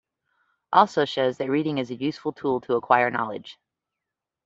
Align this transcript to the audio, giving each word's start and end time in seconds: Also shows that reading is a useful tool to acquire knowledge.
Also 0.73 1.05
shows 1.05 1.37
that 1.37 1.51
reading 1.51 1.77
is 1.77 1.91
a 1.91 1.95
useful 1.95 2.33
tool 2.33 2.59
to 2.61 2.73
acquire 2.73 3.11
knowledge. 3.11 3.59